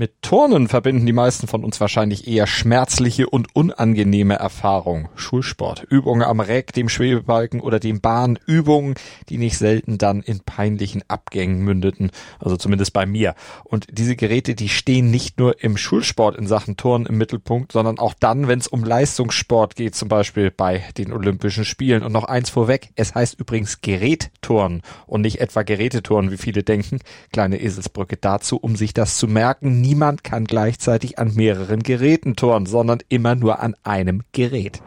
Mit 0.00 0.22
Turnen 0.22 0.66
verbinden 0.66 1.04
die 1.04 1.12
meisten 1.12 1.46
von 1.46 1.62
uns 1.62 1.78
wahrscheinlich 1.78 2.26
eher 2.26 2.46
schmerzliche 2.46 3.28
und 3.28 3.54
unangenehme 3.54 4.32
Erfahrungen. 4.32 5.10
Schulsport, 5.14 5.82
Übungen 5.90 6.22
am 6.22 6.40
Reck, 6.40 6.72
dem 6.72 6.88
Schwebebalken 6.88 7.60
oder 7.60 7.78
dem 7.78 8.00
Bahn, 8.00 8.38
Übungen, 8.46 8.94
die 9.28 9.36
nicht 9.36 9.58
selten 9.58 9.98
dann 9.98 10.22
in 10.22 10.40
peinlichen 10.40 11.02
Abgängen 11.08 11.62
mündeten, 11.62 12.12
also 12.38 12.56
zumindest 12.56 12.94
bei 12.94 13.04
mir. 13.04 13.34
Und 13.62 13.88
diese 13.90 14.16
Geräte, 14.16 14.54
die 14.54 14.70
stehen 14.70 15.10
nicht 15.10 15.38
nur 15.38 15.62
im 15.62 15.76
Schulsport 15.76 16.34
in 16.34 16.46
Sachen 16.46 16.78
Turnen 16.78 17.04
im 17.04 17.18
Mittelpunkt, 17.18 17.72
sondern 17.72 17.98
auch 17.98 18.14
dann, 18.18 18.48
wenn 18.48 18.58
es 18.58 18.68
um 18.68 18.82
Leistungssport 18.82 19.76
geht, 19.76 19.94
zum 19.94 20.08
Beispiel 20.08 20.50
bei 20.50 20.82
den 20.96 21.12
Olympischen 21.12 21.66
Spielen. 21.66 22.02
Und 22.04 22.12
noch 22.12 22.24
eins 22.24 22.48
vorweg, 22.48 22.88
es 22.96 23.14
heißt 23.14 23.38
übrigens 23.38 23.82
Gerätturnen 23.82 24.80
und 25.06 25.20
nicht 25.20 25.42
etwa 25.42 25.60
Geräteturnen, 25.62 26.30
wie 26.30 26.38
viele 26.38 26.62
denken. 26.62 27.00
Kleine 27.34 27.60
Eselsbrücke 27.60 28.16
dazu, 28.16 28.56
um 28.56 28.76
sich 28.76 28.94
das 28.94 29.18
zu 29.18 29.28
merken 29.28 29.89
niemand 29.90 30.22
kann 30.22 30.44
gleichzeitig 30.44 31.18
an 31.18 31.34
mehreren 31.34 31.82
Geräten 31.82 32.36
turnen, 32.36 32.66
sondern 32.66 33.00
immer 33.08 33.34
nur 33.34 33.58
an 33.58 33.74
einem 33.82 34.22
Gerät. 34.30 34.80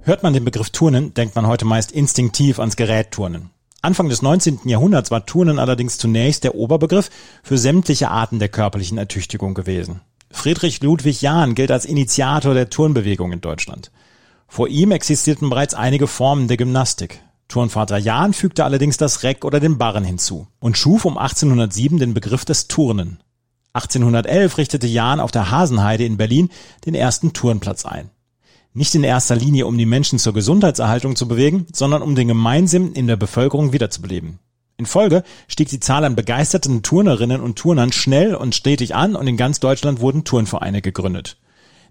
Hört 0.00 0.22
man 0.22 0.32
den 0.32 0.46
Begriff 0.46 0.70
Turnen, 0.70 1.12
denkt 1.12 1.36
man 1.36 1.46
heute 1.46 1.66
meist 1.66 1.92
instinktiv 1.92 2.58
ans 2.58 2.76
Gerät 2.76 3.10
Turnen. 3.10 3.50
Anfang 3.82 4.08
des 4.08 4.22
19. 4.22 4.60
Jahrhunderts 4.64 5.10
war 5.10 5.26
Turnen 5.26 5.58
allerdings 5.58 5.98
zunächst 5.98 6.44
der 6.44 6.54
Oberbegriff 6.54 7.10
für 7.42 7.58
sämtliche 7.58 8.10
Arten 8.10 8.38
der 8.38 8.48
körperlichen 8.48 8.96
Ertüchtigung 8.96 9.52
gewesen. 9.52 10.00
Friedrich 10.30 10.82
Ludwig 10.82 11.20
Jahn 11.20 11.54
gilt 11.54 11.70
als 11.70 11.84
Initiator 11.84 12.54
der 12.54 12.70
Turnbewegung 12.70 13.32
in 13.32 13.42
Deutschland. 13.42 13.90
Vor 14.48 14.68
ihm 14.68 14.90
existierten 14.90 15.50
bereits 15.50 15.74
einige 15.74 16.06
Formen 16.06 16.48
der 16.48 16.56
Gymnastik. 16.56 17.20
Turnvater 17.48 17.98
Jahn 17.98 18.32
fügte 18.32 18.64
allerdings 18.64 18.96
das 18.96 19.22
Reck 19.22 19.44
oder 19.44 19.60
den 19.60 19.76
Barren 19.76 20.04
hinzu 20.04 20.46
und 20.60 20.78
schuf 20.78 21.04
um 21.04 21.18
1807 21.18 21.98
den 21.98 22.14
Begriff 22.14 22.46
des 22.46 22.68
Turnen. 22.68 23.18
1811 23.72 24.58
richtete 24.58 24.86
Jahn 24.86 25.20
auf 25.20 25.30
der 25.30 25.50
Hasenheide 25.50 26.04
in 26.04 26.16
Berlin 26.16 26.50
den 26.86 26.94
ersten 26.94 27.32
Turnplatz 27.32 27.84
ein. 27.84 28.10
Nicht 28.72 28.94
in 28.94 29.04
erster 29.04 29.36
Linie, 29.36 29.66
um 29.66 29.76
die 29.78 29.86
Menschen 29.86 30.18
zur 30.18 30.32
Gesundheitserhaltung 30.32 31.16
zu 31.16 31.26
bewegen, 31.26 31.66
sondern 31.72 32.02
um 32.02 32.14
den 32.14 32.28
Gemeinsinn 32.28 32.92
in 32.92 33.06
der 33.06 33.16
Bevölkerung 33.16 33.72
wiederzubeleben. 33.72 34.38
In 34.76 34.86
Folge 34.86 35.24
stieg 35.46 35.68
die 35.68 35.80
Zahl 35.80 36.04
an 36.04 36.16
begeisterten 36.16 36.82
Turnerinnen 36.82 37.40
und 37.40 37.56
Turnern 37.56 37.92
schnell 37.92 38.34
und 38.34 38.54
stetig 38.54 38.94
an 38.94 39.14
und 39.14 39.26
in 39.26 39.36
ganz 39.36 39.60
Deutschland 39.60 40.00
wurden 40.00 40.24
Turnvereine 40.24 40.82
gegründet. 40.82 41.36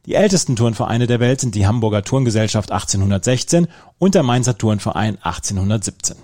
Die 0.06 0.16
ältesten 0.16 0.56
Turnvereine 0.56 1.06
der 1.06 1.20
Welt 1.20 1.40
sind 1.40 1.54
die 1.56 1.68
Hamburger 1.68 2.04
Turngesellschaft 2.04 2.72
1816 2.72 3.68
und 4.00 4.16
der 4.16 4.24
Mainzer 4.24 4.58
Turnverein 4.58 5.18
1817. 5.22 6.16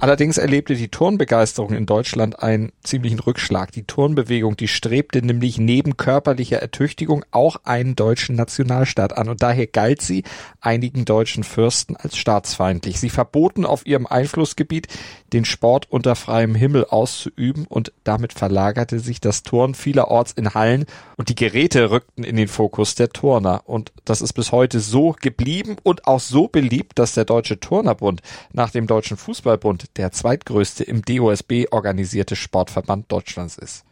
Allerdings 0.00 0.38
erlebte 0.38 0.76
die 0.76 0.90
Turnbegeisterung 0.90 1.72
in 1.72 1.84
Deutschland 1.84 2.40
einen 2.40 2.70
ziemlichen 2.84 3.18
Rückschlag. 3.18 3.72
Die 3.72 3.82
Turnbewegung, 3.82 4.56
die 4.56 4.68
strebte 4.68 5.20
nämlich 5.22 5.58
neben 5.58 5.96
körperlicher 5.96 6.62
Ertüchtigung 6.62 7.24
auch 7.32 7.56
einen 7.64 7.96
deutschen 7.96 8.36
Nationalstaat 8.36 9.18
an 9.18 9.28
und 9.28 9.42
daher 9.42 9.66
galt 9.66 10.00
sie 10.00 10.22
einigen 10.60 11.04
deutschen 11.04 11.42
Fürsten 11.42 11.96
als 11.96 12.16
staatsfeindlich. 12.16 13.00
Sie 13.00 13.10
verboten 13.10 13.66
auf 13.66 13.86
ihrem 13.86 14.06
Einflussgebiet 14.06 14.86
den 15.32 15.44
Sport 15.44 15.90
unter 15.90 16.14
freiem 16.14 16.54
Himmel 16.54 16.84
auszuüben 16.84 17.66
und 17.68 17.92
damit 18.04 18.32
verlagerte 18.32 19.00
sich 19.00 19.20
das 19.20 19.42
Turn 19.42 19.74
vielerorts 19.74 20.30
in 20.30 20.54
Hallen 20.54 20.86
und 21.16 21.28
die 21.28 21.34
Geräte 21.34 21.90
rückten 21.90 22.22
in 22.22 22.36
den 22.36 22.48
Fokus 22.48 22.94
der 22.94 23.10
Turner 23.10 23.62
und 23.64 23.92
das 24.04 24.22
ist 24.22 24.32
bis 24.34 24.52
heute 24.52 24.78
so 24.78 25.16
geblieben 25.20 25.76
und 25.82 26.06
auch 26.06 26.20
so 26.20 26.46
beliebt, 26.46 27.00
dass 27.00 27.14
der 27.14 27.24
Deutsche 27.24 27.58
Turnerbund 27.58 28.22
nach 28.52 28.70
dem 28.70 28.86
Deutschen 28.86 29.16
Fußballbund 29.16 29.87
der 29.96 30.12
zweitgrößte 30.12 30.84
im 30.84 31.02
DOSB 31.02 31.66
organisierte 31.70 32.36
Sportverband 32.36 33.10
Deutschlands 33.10 33.56
ist. 33.58 33.84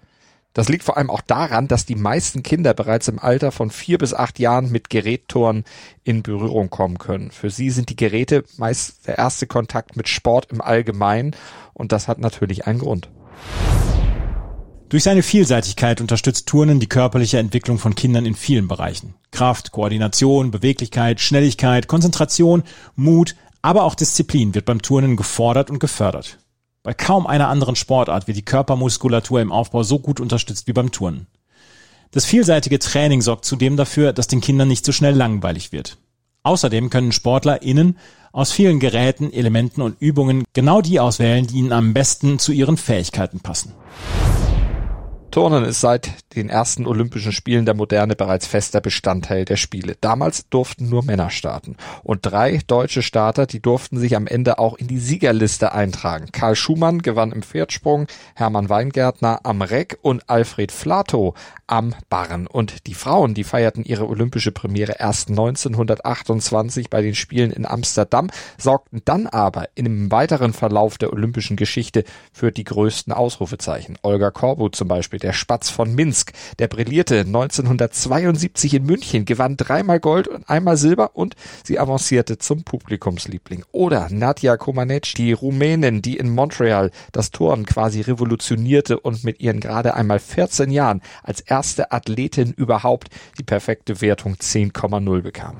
Das 0.57 0.71
liegt 0.71 0.85
vor 0.85 0.97
allem 0.97 1.11
auch 1.11 1.21
daran, 1.21 1.69
dass 1.69 1.85
die 1.85 1.97
meisten 1.97 2.43
Kinder 2.43 2.73
bereits 2.73 3.09
im 3.09 3.19
Alter 3.19 3.53
von 3.53 3.71
vier 3.71 3.99
bis 3.99 4.15
acht 4.15 4.39
Jahren 4.39 4.71
mit 4.71 4.89
Gerättoren 4.89 5.65
in 6.03 6.23
Berührung 6.23 6.71
kommen 6.71 6.97
können. 6.97 7.31
Für 7.31 7.51
sie 7.51 7.69
sind 7.69 7.91
die 7.91 7.97
Geräte 7.97 8.43
meist 8.57 9.07
der 9.07 9.19
erste 9.19 9.47
Kontakt 9.47 9.97
mit 9.97 10.09
Sport 10.09 10.51
im 10.51 10.63
Allgemeinen 10.63 11.37
und 11.75 11.93
das 11.93 12.09
hat 12.09 12.21
natürlich 12.21 12.67
einen 12.67 12.79
Grund. 12.79 13.11
Durch 14.89 15.03
seine 15.03 15.23
Vielseitigkeit 15.23 16.01
unterstützt 16.01 16.47
Turnen 16.47 16.81
die 16.81 16.89
körperliche 16.89 17.39
Entwicklung 17.39 17.79
von 17.79 17.95
Kindern 17.95 18.25
in 18.25 18.35
vielen 18.35 18.69
Bereichen. 18.69 19.15
Kraft, 19.33 19.73
Koordination, 19.73 20.53
Beweglichkeit, 20.53 21.21
Schnelligkeit, 21.21 21.89
Konzentration, 21.89 22.63
Mut, 22.95 23.35
aber 23.67 23.83
auch 23.83 23.97
Disziplin 23.97 24.55
wird 24.55 24.65
beim 24.65 24.81
Turnen 24.81 25.17
gefordert 25.17 25.73
und 25.73 25.81
gefördert. 25.81 26.39
Bei 26.85 26.95
kaum 26.95 27.27
einer 27.27 27.49
anderen 27.49 27.75
Sportart 27.75 28.29
wird 28.29 28.37
die 28.37 28.45
Körpermuskulatur 28.45 29.41
im 29.41 29.51
Aufbau 29.51 29.83
so 29.83 29.99
gut 29.99 30.21
unterstützt 30.21 30.69
wie 30.69 30.73
beim 30.73 30.93
Turnen. 30.93 31.27
Das 32.13 32.25
vielseitige 32.25 32.79
Training 32.79 33.23
sorgt 33.23 33.45
zudem 33.45 33.77
dafür, 33.77 34.13
dass 34.13 34.29
den 34.29 34.41
Kindern 34.41 34.69
nicht 34.69 34.85
so 34.85 34.93
schnell 34.93 35.17
langweilig 35.17 35.73
wird. 35.73 35.99
Außerdem 36.45 36.91
können 36.91 37.11
SportlerInnen 37.11 37.99
aus 38.31 38.53
vielen 38.53 38.79
Geräten, 38.79 39.33
Elementen 39.33 39.83
und 39.83 40.01
Übungen 40.01 40.45
genau 40.53 40.81
die 40.81 41.01
auswählen, 41.01 41.49
die 41.49 41.57
ihnen 41.57 41.73
am 41.73 41.93
besten 41.93 42.39
zu 42.39 42.53
ihren 42.53 42.77
Fähigkeiten 42.77 43.41
passen. 43.41 43.73
Turnen 45.37 45.67
ist 45.67 45.83
seit 45.83 46.35
den 46.35 46.49
ersten 46.49 46.87
Olympischen 46.87 47.31
Spielen 47.31 47.67
der 47.67 47.75
Moderne 47.75 48.17
bereits 48.17 48.47
fester 48.47 48.81
Bestandteil 48.81 49.45
der 49.45 49.57
Spiele. 49.57 49.95
Damals 50.01 50.49
durften 50.49 50.89
nur 50.89 51.05
Männer 51.05 51.29
starten. 51.29 51.77
Und 52.03 52.21
drei 52.23 52.61
deutsche 52.67 53.03
Starter, 53.03 53.45
die 53.45 53.61
durften 53.61 53.99
sich 53.99 54.17
am 54.17 54.27
Ende 54.27 54.59
auch 54.59 54.79
in 54.79 54.87
die 54.87 54.99
Siegerliste 54.99 55.73
eintragen. 55.73 56.29
Karl 56.33 56.57
Schumann 56.57 57.03
gewann 57.03 57.33
im 57.33 57.43
Pferdsprung, 57.43 58.07
Hermann 58.35 58.71
Weingärtner 58.71 59.41
am 59.43 59.61
Reck 59.61 59.99
und 60.01 60.27
Alfred 60.31 60.73
Flato 60.73 61.35
am 61.67 61.95
Barren. 62.09 62.47
Und 62.47 62.87
die 62.87 62.95
Frauen, 62.95 63.35
die 63.35 63.45
feierten 63.45 63.85
ihre 63.85 64.07
olympische 64.09 64.53
Premiere 64.53 64.97
erst 64.99 65.31
1928 65.31 66.91
bei 66.91 67.03
den 67.03 67.15
Spielen 67.15 67.51
in 67.51 67.67
Amsterdam, 67.67 68.31
sorgten 68.59 69.03
dann 69.05 69.27
aber 69.27 69.69
einem 69.77 70.11
weiteren 70.11 70.53
Verlauf 70.53 70.99
der 70.99 71.13
olympischen 71.13 71.57
Geschichte 71.57 72.05
für 72.33 72.53
die 72.53 72.65
größten 72.65 73.13
Ausrufezeichen. 73.13 73.99
Olga 74.03 74.31
Korbut 74.31 74.77
zum 74.77 74.89
Beispiel, 74.89 75.19
der 75.19 75.33
Spatz 75.33 75.71
von 75.71 75.95
Minsk, 75.95 76.33
der 76.59 76.69
brillierte 76.69 77.21
1972 77.21 78.75
in 78.75 78.85
München, 78.85 79.25
gewann 79.25 79.57
dreimal 79.57 80.01
Gold 80.01 80.29
und 80.29 80.49
einmal 80.49 80.77
Silber 80.77 81.11
und 81.15 81.35
sie 81.65 81.79
avancierte 81.79 82.39
zum 82.39 82.63
Publikumsliebling. 82.63 83.65
Oder 83.73 84.09
Nadja 84.11 84.57
Komanec, 84.57 85.15
die 85.17 85.33
Rumänin, 85.33 86.03
die 86.03 86.17
in 86.17 86.31
Montreal 86.31 86.91
das 87.13 87.31
Turnen 87.31 87.67
quasi 87.67 88.03
revolutionierte 88.03 89.01
und 89.01 89.25
mit 89.25 89.41
ihren 89.41 89.61
gerade 89.61 89.95
einmal 89.95 90.21
14 90.21 90.71
Jahren 90.71 91.03
als 91.23 91.41
erste 91.41 91.56
Athletin 91.93 92.53
überhaupt 92.53 93.09
die 93.39 93.43
perfekte 93.43 94.01
Wertung 94.01 94.35
10,0 94.35 95.23
bekam. 95.23 95.57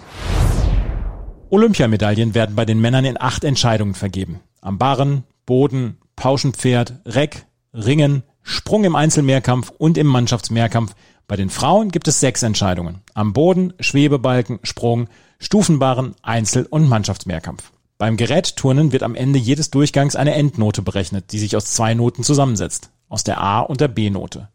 Olympiamedaillen 1.51 2.35
werden 2.35 2.57
bei 2.57 2.65
den 2.65 2.81
Männern 2.81 3.05
in 3.05 3.21
acht 3.21 3.45
Entscheidungen 3.45 3.95
vergeben. 3.95 4.41
Am 4.61 4.79
Barren, 4.79 5.25
Boden, 5.47 5.99
Pauschenpferd, 6.17 6.95
Reck, 7.07 7.47
Ringen, 7.73 8.25
Sprung 8.43 8.85
im 8.85 8.97
Einzelmehrkampf 8.97 9.71
und 9.71 9.99
im 9.99 10.07
Mannschaftsmehrkampf. 10.07 10.95
Bei 11.29 11.37
den 11.37 11.51
Frauen 11.51 11.91
gibt 11.91 12.09
es 12.09 12.21
sechs 12.21 12.43
Entscheidungen. 12.43 13.01
Am 13.15 13.33
Boden, 13.33 13.75
Schwebebalken, 13.81 14.61
Sprung, 14.63 15.09
Stufenbarren, 15.39 16.15
Einzel- 16.23 16.67
und 16.67 16.89
Mannschaftsmehrkampf. 16.89 17.73
Beim 17.99 18.17
Gerätturnen 18.17 18.93
wird 18.93 19.03
am 19.03 19.15
Ende 19.15 19.39
jedes 19.39 19.71
Durchgangs 19.71 20.17
eine 20.17 20.35
Endnote 20.35 20.83
berechnet, 20.83 21.33
die 21.33 21.39
sich 21.39 21.57
aus 21.57 21.67
zwei 21.67 21.95
Noten 21.95 22.23
zusammensetzt. 22.23 22.91
Aus 23.09 23.25
der 23.25 23.41
A- 23.41 23.61
und 23.61 23.81
der 23.81 23.89
B-Note. 23.89 24.49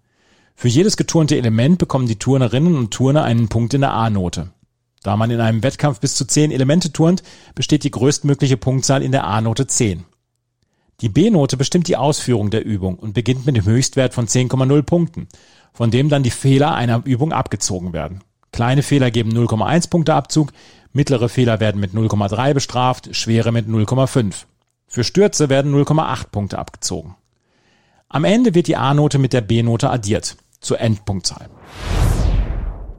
Für 0.62 0.68
jedes 0.68 0.96
geturnte 0.96 1.38
Element 1.38 1.80
bekommen 1.80 2.06
die 2.06 2.20
Turnerinnen 2.20 2.76
und 2.76 2.92
Turner 2.92 3.24
einen 3.24 3.48
Punkt 3.48 3.74
in 3.74 3.82
der 3.82 3.94
A-Note. 3.94 4.52
Da 5.02 5.18
man 5.18 5.32
in 5.32 5.42
einem 5.42 5.64
Wettkampf 5.64 6.00
bis 6.00 6.14
zu 6.14 6.24
zehn 6.24 6.52
Elemente 6.52 6.94
turnt, 6.94 7.24
besteht 7.56 7.84
die 7.84 7.90
größtmögliche 7.90 8.58
Punktzahl 8.58 9.02
in 9.02 9.12
der 9.12 9.26
A-Note 9.26 9.66
10. 9.66 10.04
Die 11.00 11.10
B-Note 11.10 11.58
bestimmt 11.58 11.88
die 11.88 11.98
Ausführung 11.98 12.52
der 12.52 12.64
Übung 12.64 13.00
und 13.00 13.14
beginnt 13.14 13.48
mit 13.48 13.58
dem 13.58 13.66
Höchstwert 13.66 14.14
von 14.14 14.28
10,0 14.28 14.84
Punkten, 14.84 15.28
von 15.74 15.90
dem 15.90 16.10
dann 16.10 16.22
die 16.22 16.30
Fehler 16.30 16.76
einer 16.76 17.02
Übung 17.06 17.34
abgezogen 17.34 17.92
werden. 17.92 18.22
Kleine 18.52 18.84
Fehler 18.84 19.10
geben 19.10 19.32
0,1 19.32 19.90
Punkte 19.90 20.14
Abzug, 20.14 20.52
mittlere 20.94 21.28
Fehler 21.28 21.60
werden 21.60 21.82
mit 21.82 21.94
0,3 21.94 22.54
bestraft, 22.54 23.16
schwere 23.16 23.52
mit 23.52 23.68
0,5. 23.68 24.46
Für 24.86 25.04
Stürze 25.04 25.50
werden 25.50 25.74
0,8 25.74 26.28
Punkte 26.32 26.60
abgezogen. 26.60 27.16
Am 28.10 28.26
Ende 28.26 28.54
wird 28.54 28.68
die 28.68 28.78
A-Note 28.78 29.18
mit 29.18 29.34
der 29.34 29.42
B-Note 29.42 29.90
addiert 29.90 30.38
zur 30.62 30.80
Endpunktzahl. 30.80 31.50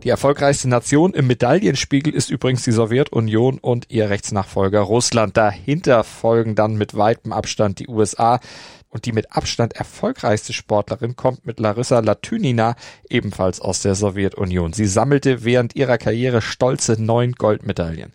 Die 0.03 0.09
erfolgreichste 0.09 0.69
Nation 0.69 1.15
im 1.15 1.29
Medaillenspiegel 1.29 2.13
ist 2.13 2.29
übrigens 2.29 2.65
die 2.65 2.73
Sowjetunion 2.73 3.59
und 3.59 3.87
ihr 3.89 4.11
Rechtsnachfolger 4.11 4.81
Russland. 4.81 5.37
Dahinter 5.37 6.03
folgen 6.03 6.57
dann 6.57 6.75
mit 6.75 6.97
weitem 6.97 7.33
Abstand 7.33 7.79
die 7.79 7.87
USA. 7.87 8.41
Und 8.89 9.07
die 9.07 9.13
mit 9.13 9.35
Abstand 9.35 9.75
erfolgreichste 9.75 10.53
Sportlerin 10.53 11.15
kommt 11.15 11.47
mit 11.47 11.61
Larissa 11.61 12.01
Latynina 12.01 12.75
ebenfalls 13.09 13.61
aus 13.61 13.81
der 13.81 13.95
Sowjetunion. 13.95 14.73
Sie 14.73 14.87
sammelte 14.87 15.45
während 15.45 15.77
ihrer 15.77 15.99
Karriere 15.99 16.43
stolze 16.43 17.01
neun 17.01 17.33
Goldmedaillen. 17.33 18.13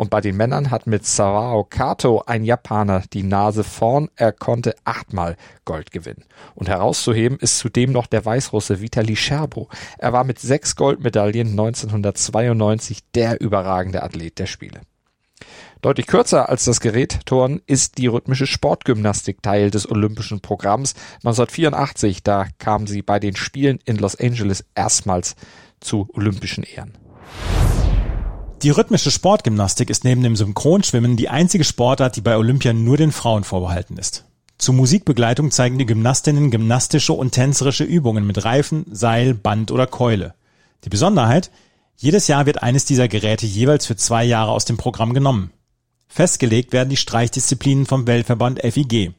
Und 0.00 0.08
bei 0.08 0.22
den 0.22 0.34
Männern 0.34 0.70
hat 0.70 0.86
mit 0.86 1.04
Sarao 1.04 1.62
Kato 1.62 2.22
ein 2.24 2.42
Japaner 2.42 3.02
die 3.12 3.22
Nase 3.22 3.64
vorn. 3.64 4.08
Er 4.16 4.32
konnte 4.32 4.74
achtmal 4.84 5.36
Gold 5.66 5.90
gewinnen. 5.90 6.24
Und 6.54 6.70
herauszuheben 6.70 7.36
ist 7.38 7.58
zudem 7.58 7.92
noch 7.92 8.06
der 8.06 8.24
Weißrusse 8.24 8.80
Vitali 8.80 9.14
Scherbo. 9.14 9.68
Er 9.98 10.14
war 10.14 10.24
mit 10.24 10.38
sechs 10.38 10.74
Goldmedaillen 10.74 11.50
1992 11.50 13.10
der 13.14 13.42
überragende 13.42 14.02
Athlet 14.02 14.38
der 14.38 14.46
Spiele. 14.46 14.80
Deutlich 15.82 16.06
kürzer 16.06 16.48
als 16.48 16.64
das 16.64 16.80
Gerätturnen 16.80 17.60
ist 17.66 17.98
die 17.98 18.06
rhythmische 18.06 18.46
Sportgymnastik 18.46 19.42
Teil 19.42 19.70
des 19.70 19.86
olympischen 19.90 20.40
Programms. 20.40 20.94
1984, 21.16 22.22
da 22.22 22.46
kam 22.56 22.86
sie 22.86 23.02
bei 23.02 23.20
den 23.20 23.36
Spielen 23.36 23.78
in 23.84 23.98
Los 23.98 24.16
Angeles 24.16 24.64
erstmals 24.74 25.36
zu 25.78 26.08
olympischen 26.14 26.64
Ehren. 26.64 26.96
Die 28.62 28.68
rhythmische 28.68 29.10
Sportgymnastik 29.10 29.88
ist 29.88 30.04
neben 30.04 30.22
dem 30.22 30.36
Synchronschwimmen 30.36 31.16
die 31.16 31.30
einzige 31.30 31.64
Sportart, 31.64 32.16
die 32.16 32.20
bei 32.20 32.36
Olympia 32.36 32.74
nur 32.74 32.98
den 32.98 33.10
Frauen 33.10 33.42
vorbehalten 33.42 33.96
ist. 33.96 34.26
Zur 34.58 34.74
Musikbegleitung 34.74 35.50
zeigen 35.50 35.78
die 35.78 35.86
Gymnastinnen 35.86 36.50
gymnastische 36.50 37.14
und 37.14 37.32
tänzerische 37.32 37.84
Übungen 37.84 38.26
mit 38.26 38.44
Reifen, 38.44 38.84
Seil, 38.90 39.32
Band 39.32 39.70
oder 39.70 39.86
Keule. 39.86 40.34
Die 40.84 40.90
Besonderheit, 40.90 41.50
jedes 41.96 42.28
Jahr 42.28 42.44
wird 42.44 42.62
eines 42.62 42.84
dieser 42.84 43.08
Geräte 43.08 43.46
jeweils 43.46 43.86
für 43.86 43.96
zwei 43.96 44.24
Jahre 44.24 44.50
aus 44.50 44.66
dem 44.66 44.76
Programm 44.76 45.14
genommen. 45.14 45.52
Festgelegt 46.08 46.74
werden 46.74 46.90
die 46.90 46.98
Streichdisziplinen 46.98 47.86
vom 47.86 48.06
Weltverband 48.06 48.60
FIG. 48.60 49.14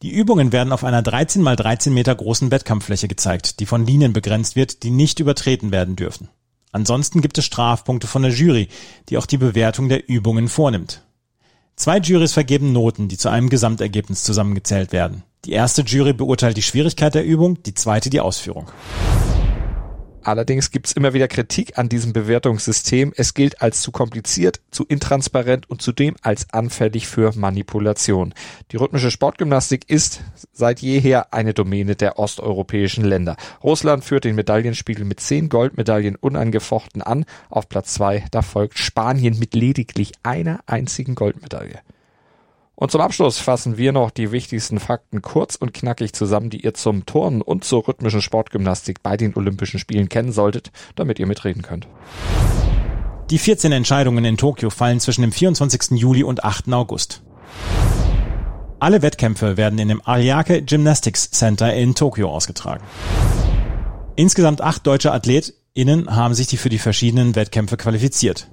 Die 0.00 0.10
Übungen 0.10 0.50
werden 0.50 0.72
auf 0.72 0.82
einer 0.82 1.02
13 1.02 1.46
x 1.46 1.56
13 1.56 1.92
Meter 1.92 2.14
großen 2.14 2.50
Wettkampffläche 2.50 3.06
gezeigt, 3.06 3.60
die 3.60 3.66
von 3.66 3.84
Linien 3.84 4.14
begrenzt 4.14 4.56
wird, 4.56 4.82
die 4.82 4.90
nicht 4.90 5.20
übertreten 5.20 5.72
werden 5.72 5.94
dürfen. 5.94 6.30
Ansonsten 6.72 7.20
gibt 7.20 7.38
es 7.38 7.44
Strafpunkte 7.44 8.06
von 8.06 8.22
der 8.22 8.32
Jury, 8.32 8.68
die 9.08 9.18
auch 9.18 9.26
die 9.26 9.38
Bewertung 9.38 9.88
der 9.88 10.08
Übungen 10.08 10.48
vornimmt. 10.48 11.02
Zwei 11.76 11.98
Jurys 11.98 12.32
vergeben 12.32 12.72
Noten, 12.72 13.08
die 13.08 13.16
zu 13.16 13.28
einem 13.28 13.48
Gesamtergebnis 13.48 14.22
zusammengezählt 14.22 14.92
werden. 14.92 15.22
Die 15.46 15.52
erste 15.52 15.82
Jury 15.82 16.12
beurteilt 16.12 16.56
die 16.56 16.62
Schwierigkeit 16.62 17.14
der 17.14 17.24
Übung, 17.24 17.62
die 17.62 17.74
zweite 17.74 18.10
die 18.10 18.20
Ausführung. 18.20 18.70
Allerdings 20.22 20.70
gibt's 20.70 20.92
immer 20.92 21.14
wieder 21.14 21.28
Kritik 21.28 21.78
an 21.78 21.88
diesem 21.88 22.12
Bewertungssystem. 22.12 23.12
Es 23.16 23.34
gilt 23.34 23.62
als 23.62 23.80
zu 23.80 23.90
kompliziert, 23.90 24.60
zu 24.70 24.84
intransparent 24.84 25.68
und 25.70 25.80
zudem 25.80 26.16
als 26.22 26.52
anfällig 26.52 27.06
für 27.06 27.32
Manipulation. 27.36 28.34
Die 28.70 28.76
rhythmische 28.76 29.10
Sportgymnastik 29.10 29.88
ist 29.88 30.22
seit 30.52 30.80
jeher 30.80 31.32
eine 31.32 31.54
Domäne 31.54 31.96
der 31.96 32.18
osteuropäischen 32.18 33.04
Länder. 33.04 33.36
Russland 33.62 34.04
führt 34.04 34.24
den 34.24 34.34
Medaillenspiegel 34.34 35.04
mit 35.04 35.20
zehn 35.20 35.48
Goldmedaillen 35.48 36.16
unangefochten 36.16 37.02
an. 37.02 37.24
Auf 37.48 37.68
Platz 37.68 37.94
zwei, 37.94 38.24
da 38.30 38.42
folgt 38.42 38.78
Spanien 38.78 39.38
mit 39.38 39.54
lediglich 39.54 40.12
einer 40.22 40.60
einzigen 40.66 41.14
Goldmedaille. 41.14 41.80
Und 42.80 42.90
zum 42.90 43.02
Abschluss 43.02 43.36
fassen 43.36 43.76
wir 43.76 43.92
noch 43.92 44.10
die 44.10 44.32
wichtigsten 44.32 44.80
Fakten 44.80 45.20
kurz 45.20 45.54
und 45.54 45.74
knackig 45.74 46.14
zusammen, 46.14 46.48
die 46.48 46.64
ihr 46.64 46.72
zum 46.72 47.04
Turnen 47.04 47.42
und 47.42 47.62
zur 47.62 47.86
rhythmischen 47.86 48.22
Sportgymnastik 48.22 49.02
bei 49.02 49.18
den 49.18 49.36
Olympischen 49.36 49.78
Spielen 49.78 50.08
kennen 50.08 50.32
solltet, 50.32 50.72
damit 50.96 51.18
ihr 51.18 51.26
mitreden 51.26 51.60
könnt. 51.60 51.86
Die 53.28 53.36
14 53.36 53.70
Entscheidungen 53.72 54.24
in 54.24 54.38
Tokio 54.38 54.70
fallen 54.70 54.98
zwischen 54.98 55.20
dem 55.20 55.30
24. 55.30 55.90
Juli 56.00 56.24
und 56.24 56.42
8. 56.42 56.72
August. 56.72 57.22
Alle 58.78 59.02
Wettkämpfe 59.02 59.58
werden 59.58 59.78
in 59.78 59.88
dem 59.88 60.00
Ariake 60.06 60.62
Gymnastics 60.62 61.30
Center 61.32 61.74
in 61.74 61.94
Tokio 61.94 62.30
ausgetragen. 62.30 62.82
Insgesamt 64.16 64.62
acht 64.62 64.86
deutsche 64.86 65.12
AthletInnen 65.12 66.16
haben 66.16 66.32
sich 66.32 66.46
die 66.46 66.56
für 66.56 66.70
die 66.70 66.78
verschiedenen 66.78 67.36
Wettkämpfe 67.36 67.76
qualifiziert. 67.76 68.48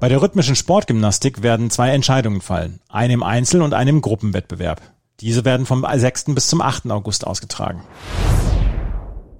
Bei 0.00 0.08
der 0.08 0.22
rhythmischen 0.22 0.56
Sportgymnastik 0.56 1.42
werden 1.42 1.68
zwei 1.68 1.90
Entscheidungen 1.90 2.40
fallen, 2.40 2.80
eine 2.88 3.12
im 3.12 3.22
Einzel- 3.22 3.60
und 3.60 3.74
eine 3.74 3.90
im 3.90 4.00
Gruppenwettbewerb. 4.00 4.80
Diese 5.20 5.44
werden 5.44 5.66
vom 5.66 5.86
6. 5.94 6.34
bis 6.34 6.48
zum 6.48 6.62
8. 6.62 6.90
August 6.90 7.26
ausgetragen. 7.26 7.84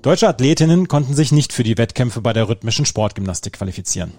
Deutsche 0.02 0.28
Athletinnen 0.28 0.86
konnten 0.86 1.14
sich 1.14 1.32
nicht 1.32 1.54
für 1.54 1.62
die 1.62 1.78
Wettkämpfe 1.78 2.20
bei 2.20 2.34
der 2.34 2.50
rhythmischen 2.50 2.84
Sportgymnastik 2.84 3.54
qualifizieren. 3.54 4.12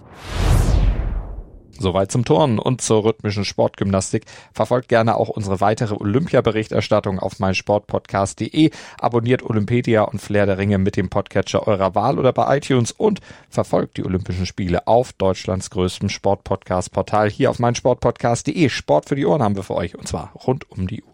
Soweit 1.82 2.12
zum 2.12 2.24
Turnen 2.24 2.60
und 2.60 2.80
zur 2.80 3.04
rhythmischen 3.04 3.44
Sportgymnastik. 3.44 4.24
Verfolgt 4.54 4.88
gerne 4.88 5.16
auch 5.16 5.28
unsere 5.28 5.60
weitere 5.60 5.96
Olympia-Berichterstattung 5.96 7.18
auf 7.18 7.40
meinsportpodcast.de. 7.40 8.70
Abonniert 9.00 9.42
Olympedia 9.42 10.02
und 10.02 10.20
Flair 10.20 10.46
der 10.46 10.58
Ringe 10.58 10.78
mit 10.78 10.96
dem 10.96 11.10
Podcatcher 11.10 11.66
eurer 11.66 11.96
Wahl 11.96 12.20
oder 12.20 12.32
bei 12.32 12.56
iTunes 12.56 12.92
und 12.92 13.20
verfolgt 13.50 13.96
die 13.96 14.04
Olympischen 14.04 14.46
Spiele 14.46 14.86
auf 14.86 15.12
Deutschlands 15.12 15.70
größtem 15.70 16.08
Sportpodcast-Portal 16.08 17.28
hier 17.28 17.50
auf 17.50 17.58
meinsportpodcast.de. 17.58 18.68
Sport 18.68 19.08
für 19.08 19.16
die 19.16 19.26
Ohren 19.26 19.42
haben 19.42 19.56
wir 19.56 19.64
für 19.64 19.74
euch 19.74 19.98
und 19.98 20.06
zwar 20.06 20.32
rund 20.46 20.70
um 20.70 20.86
die 20.86 21.02
Uhr. 21.02 21.12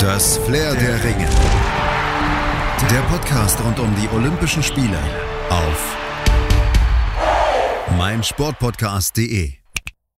Das 0.00 0.38
Flair 0.38 0.74
der 0.74 1.04
Ringe. 1.04 1.28
Der 2.90 3.02
Podcast 3.02 3.62
rund 3.64 3.78
um 3.78 3.94
die 3.94 4.08
Olympischen 4.16 4.64
Spiele 4.64 4.98
auf 5.48 5.96
meinsportpodcast.de 7.96 9.61